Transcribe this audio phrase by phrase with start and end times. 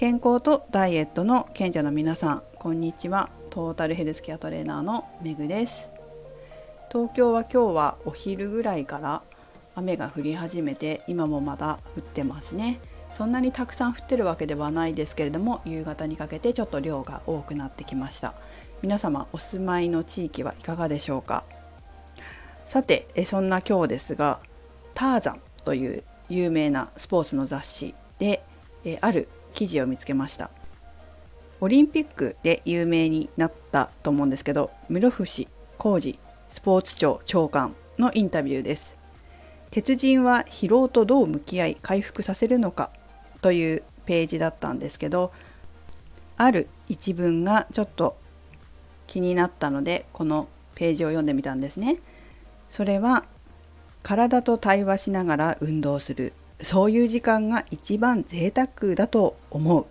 [0.00, 3.28] 健康とダイエットの賢者の皆さんこんにちは。
[3.50, 5.90] トータルヘルスケアトレーナーのめぐです。
[6.90, 9.20] 東京は今日はお昼ぐらいから
[9.74, 12.80] 雨が降り始めて今もまだ降ってますね。
[13.12, 18.32] そんなにたくさん降ってるわけではないですけれども夕方にかけてちょっと量が多くなってきました。
[18.80, 21.44] 皆様お住まいの地域はいかがでしょうか？
[22.64, 24.40] さてえそんな今日ですが
[24.94, 28.42] ターザンという有名なスポーツの雑誌で
[29.02, 30.50] ある記事を見つけました。
[31.60, 35.46] オリンピックで有名になったと思うんですけど室伏
[35.76, 36.18] 浩二
[36.48, 38.96] スポーツ庁長官のインタビューです。
[39.70, 42.90] 鉄人は疲労とどう向き合い回復させるのか
[43.40, 45.32] というページだったんですけど
[46.36, 48.16] ある一文がちょっと
[49.06, 51.98] 気になったのでこのページを読んでみたんですね。
[52.68, 53.24] それは
[54.02, 56.32] 体と対話しながら運動する
[56.62, 59.86] そういう時間が一番贅沢だと思う。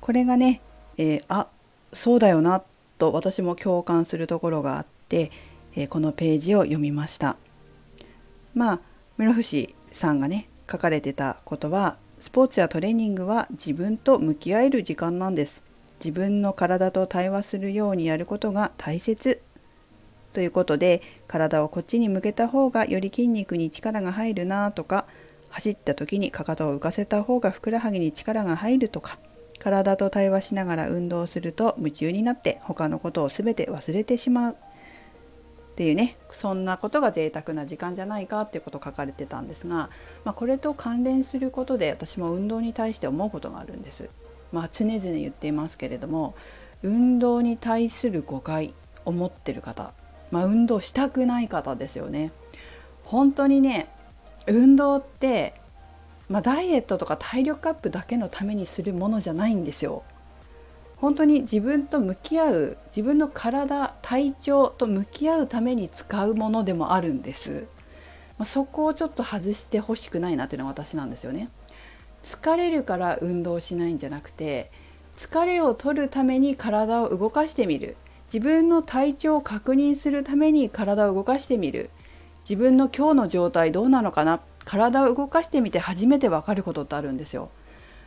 [0.00, 0.60] これがね、
[0.96, 1.48] えー、あ
[1.92, 2.62] そうだよな
[2.98, 5.30] と私も共感するところがあって、
[5.74, 7.36] えー、このページを読みました。
[8.54, 8.80] まあ
[9.18, 15.62] 室伏さんがね書かれてたことはスポーツやトレーニングは自分と向き合える時間なんです。
[15.98, 19.42] 自分の体と対話するようにやることが大切。
[20.32, 25.06] ということで体をこっちに向けた方がより筋肉に力が入るなとか
[25.56, 29.18] 走った時にかかとを浮かせた方がふくらはぎに力が入るとか
[29.58, 34.56] 体と対話しながら運動すると夢中になって他のことを全て忘れてしまうっ
[35.76, 39.90] ていうねそんなことが贅沢な時間じゃないかっていうことを書かれてたんですが、
[40.24, 44.08] まあ、これと関連することで私も運動に対して思うことがあるんです。
[44.52, 46.34] まあ、常々言っていますけれども
[46.82, 49.92] 運動に対する誤解を持ってる方
[50.30, 52.32] まあ、運動したくない方ですよね。
[53.04, 53.88] 本当にね
[54.46, 55.54] 運動って、
[56.28, 60.02] まあ、ダイエットとか体力アップだけのためにするものじゃないんですよ。
[60.96, 67.66] 本当に自分と向き合う自分の体体調と向き合うために使うものでもあるんです。
[68.38, 71.50] まあ、そこをちょっと外してほしくないなっていうのは私なんですよね。
[72.22, 74.72] 疲れるから運動しないんじゃなくて
[75.16, 77.96] 疲れを取るために体を動かしてみる
[78.26, 81.90] 自分の体調を確認するために体を動かしてみる
[82.48, 84.40] 自分の今日の状態どうなのかな？
[84.64, 87.50] 体を動かしてみて初めて分かることってあるんですよ。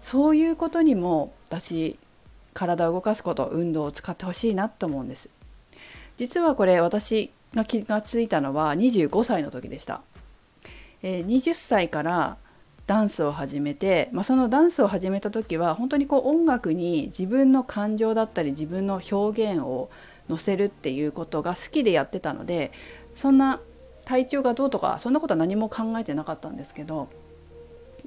[0.00, 1.98] そういうことにも私
[2.54, 5.30] 体を動かすこと運動を使ってほしいなと思うんです。
[6.16, 10.02] 実はこれ私が気がついたのは25歳の時でした。
[11.02, 12.36] え、20歳から
[12.86, 19.90] ダンスを始めて、まあ、そのダンスを始めた時は本当にこう音楽に自分の感情だったり自分の表現を
[20.28, 22.72] 乗せるっていうことが好きでやってたので
[23.14, 23.60] そんな
[24.10, 27.08] 体調がどうとかそんなことは何も考えてなかったんですけど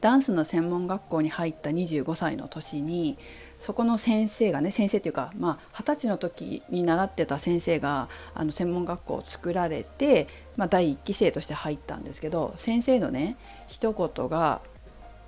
[0.00, 3.18] ダンスの専門学校に入った25歳の年に
[3.58, 13.36] そこの先生がね先生っていうかまあ二十歳の時に習ってた先生があの専門学校を作られて、まあ、第1期生として入ったんですけど先生のね
[13.68, 14.62] 一言が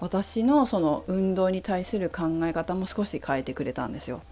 [0.00, 4.22] 私のその運動に対する考え方も少し変えてくれたんですよ。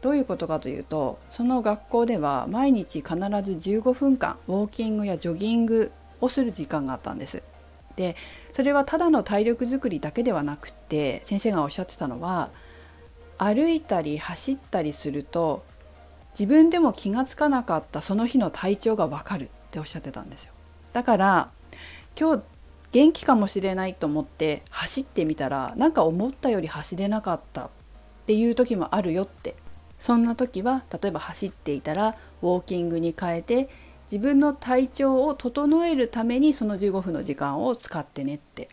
[0.00, 7.42] どういうことかというとその学校では毎日必ず15分間ウォーキングやジョギングをする時間があったんです。
[7.96, 8.14] で
[8.52, 12.50] それはただの体力づくりだけではなくって先生がおっしゃってたのは
[13.38, 15.64] 歩いたり走ったりすると
[16.30, 20.52] 自分でも気が付かなかったその日の体調がわかるっておっしゃってたんですよ。
[20.92, 21.50] だから
[22.18, 22.42] 今日
[22.92, 27.70] 元気かもしれないと思って走ってみたらなんか思ったより走れなかったっ
[28.26, 29.56] ていう時もあるよって
[29.98, 33.68] そんな時は例えば走っていたらウォーキングに変えて
[34.10, 38.68] 自分の体調を整えるためにその15分の時間を使ってねって。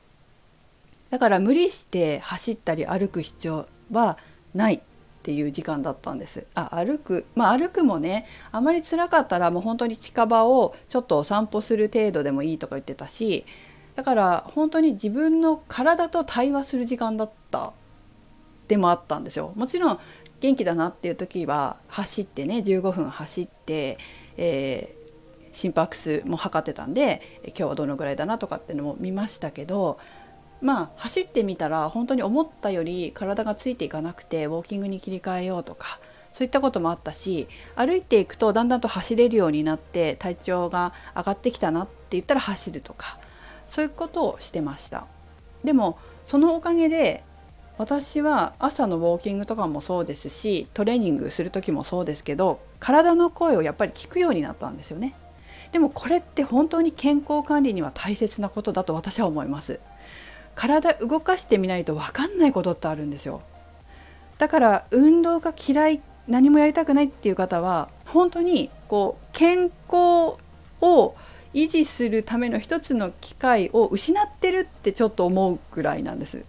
[1.09, 4.17] だから無理して走ったり歩く必要は
[4.53, 4.79] ないっ
[5.23, 6.45] ていう時間だったんです。
[6.55, 13.45] あ歩くまあ歩くもねあまり辛かったらもう本当に近場をちょっとお散歩する程度でもいいとか言ってたし
[13.95, 17.73] だから本当に自分の体と対話する時間だった。
[18.67, 19.53] でもあったんですよ。
[19.55, 19.99] もちろん
[20.41, 23.97] 元気だなっていう時は走ってね15分走って、
[24.37, 29.97] えー、心拍数も測ってたんで今日はどのぐらいだなとかっていうのも見ましたけど
[30.61, 35.99] まあ走ってみたら本当に思ったより体がついていかなくてウォーキングに切り替えようとか
[36.33, 43.17] そういったこともあったし歩いていくとだんだんと走れるようになって体調が上がってきたなって言ったら走るとか
[43.67, 45.07] そういうことをしてました
[45.63, 47.23] でもそのおかげで
[47.77, 55.15] 私は朝のウォーキングとかもそうですしトレーニングする時もそうですけど体の声をやっぱり聞くようになったんですよね。
[55.71, 59.79] でもこれって本当に健康管理には大切なことだと私は思います。
[60.55, 63.41] 体動かしてみないと分かんないことってあるんですよ。
[64.37, 70.37] だから運動が嫌い何もやりたくないっていう方は本当にこう健康
[70.81, 71.15] を
[71.53, 76.45] 維持するための一つの機会を失ってるってちょっと思うぐらいなんです。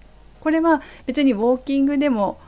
[0.46, 2.38] これは別にウォーキングでも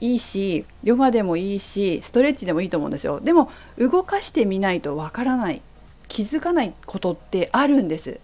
[0.00, 3.20] いいしヨガでもいいしストレッチでもいいと思うんですよ。
[3.20, 5.60] でも動かしてみないとわからない
[6.08, 8.18] 気づかないことってあるんです。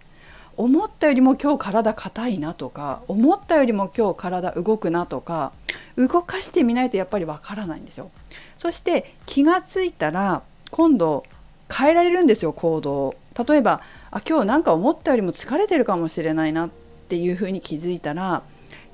[0.56, 5.52] 思ったよりも今日体硬いなとか思ったよりも今日体動くなとか
[5.99, 8.11] 動かしてみないとやっぱりわからないんですよ。
[8.56, 10.40] そして気がついたら
[10.70, 11.25] 今度
[11.70, 16.70] 変えられるんですよ行動例えばあ今日なんか思ったよりも疲れてるかもしれないなっ
[17.11, 18.44] ていうふうに気づいたら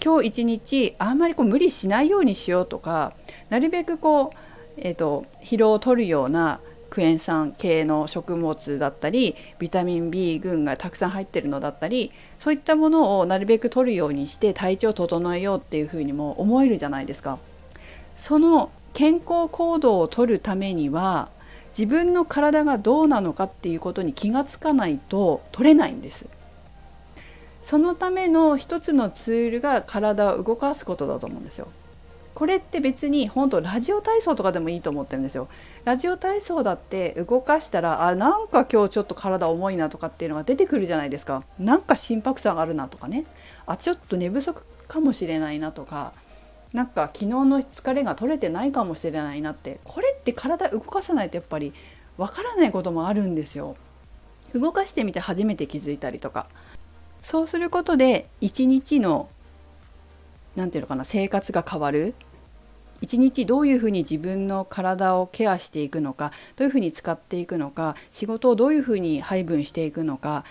[0.03, 3.15] 今日一日あんまりこう無理しないようにしようとか
[3.51, 4.37] なるべくこう、
[4.77, 6.61] えーと、疲労を取るような
[6.91, 17.39] クエン酸系の食物だったりビタミン B 群がたくさん入ってるのだったりそういったものをなるべく取るようにして体調を整えようっていうふうにも思えるじゃないですか。
[18.17, 21.29] その健康行動をとるためには
[21.77, 26.27] 自分の体がどうなのかっていうことに気がつかないと取れないんです
[27.67, 31.67] そのための一つのツールが体を動かすことだと思うんですよ。
[32.33, 35.49] これって別に本当ラジオ体操とかでもいいと思ってるんですよ。
[35.85, 41.43] ラジオ体操だって動かしたらあなんか今日ちょっと体重いなとかっていうのが出てくるじゃないですか。
[41.59, 43.25] なんか心拍数上がるなとかね。
[43.67, 46.13] あちょっと寝不足かもしれないなとか。
[46.73, 49.81] なんか昨日の疲れが取れてないかもしれないなって。
[49.83, 51.75] これって体動かさないとやっぱり
[52.17, 53.75] わからないこともあるんですよ。
[54.55, 56.47] 動かしてみて初めて気づいたりとか。
[57.27, 59.29] そうすることで一日の
[60.55, 62.15] 何て言うのかな生活が変わる
[63.01, 70.45] 一日どういうふうに自分の体をケアしていくのかどういうふうに使っていくのか仕事をどういうふうに配分していくのか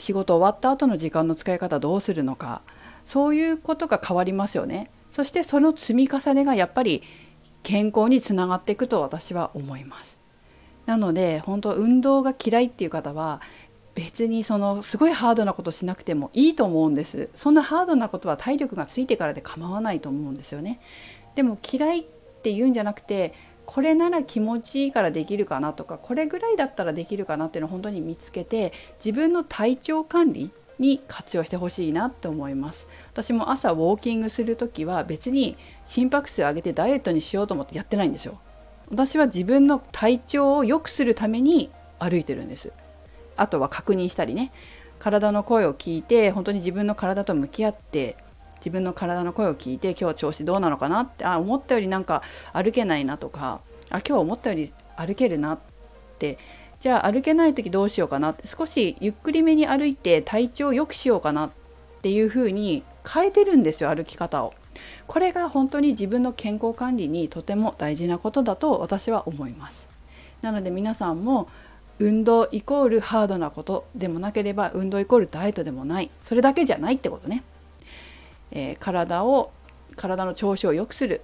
[0.00, 2.60] 仕事終わった後の時間の使い方どうするのか
[3.06, 4.90] そういうことが変わりますよね。
[5.10, 7.02] そしてその積み重ねがやっぱり
[7.62, 10.18] 健康につながっていくと私は思います。
[10.84, 13.40] なので本当運動が嫌いっていう方は
[13.98, 17.30] 別にそのすごいハードなことしなくてもいいと思うんです。
[17.34, 20.78] そんなハードなことは体力がついてからで構わないと思うんですよね。
[21.34, 22.04] でも嫌いっ
[22.42, 23.34] ていうんじゃなくて
[23.66, 28.72] これなら気持ちいいからできるかなとかこれぐらいだったらできるかなっていうのを本当に見つけて
[29.04, 32.86] 自分の体調管理に活用してほしいなって思います。
[33.12, 35.56] 私も朝ウォーキングする時は別に
[35.86, 38.38] 心拍数上げてダイエットにしようと思ってやってないんですよ。
[38.90, 42.72] 私は自分の体調を良くするために歩いてるんです。
[43.38, 44.52] あとは確認したりね
[44.98, 48.16] 体の声を聞いて本当に自分の体と向き合って
[48.56, 55.58] 自分の体の声を聞いて今日調子どうなのかなってあ思ったよりなんか歩けないなとかあ今日思ったより歩けるなっ
[56.18, 56.38] て
[56.80, 61.50] じゃあ歩けない時どうしようかなって少しゆっくりめに歩いて体調を良くしようかなっ
[62.02, 64.54] ていう風に変えてるんですよ歩き方を。
[65.08, 69.88] これが本当に自分の健康管理にとても大事なことだと私は思います。
[70.42, 71.48] なので皆さんも
[71.98, 77.42] 運動イコールハードなことでもなければ運動イコールダイエットでもないそれだけじゃないってことね。
[78.50, 79.52] えー、体を
[79.96, 81.22] 体の調子を良くする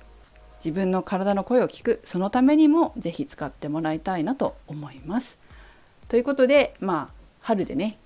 [0.64, 5.38] 自分の体の声を聞くそのためにも是非使ってもらいたいなと思います。
[6.08, 7.98] ということでまあ春でね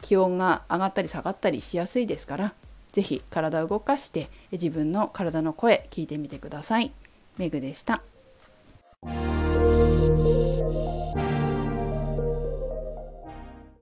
[0.00, 2.54] 気温が上がったり下がったりしやすいですから
[2.92, 6.92] 是非体を動かして自分の体の声聞いてみてください。
[7.36, 8.02] メグでした。